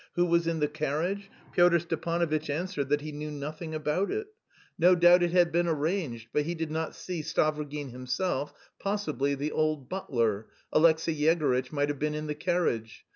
[0.15, 1.29] Who was in the carriage?
[1.51, 4.25] Pyotr Stepanovitch answered that he knew nothing about it;
[4.75, 9.35] no doubt it had been arranged, but that he did not see Stavrogin himself; possibly
[9.35, 13.05] the old butler, Alexey Yegorytch, might have been in the carriage.